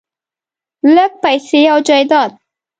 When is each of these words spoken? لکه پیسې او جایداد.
لکه 0.95 1.17
پیسې 1.23 1.61
او 1.71 1.77
جایداد. 1.87 2.31